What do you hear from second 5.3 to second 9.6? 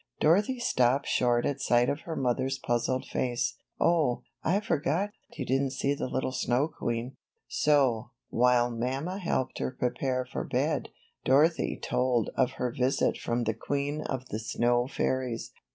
you didn't see the little snow queen." So, while mamma helped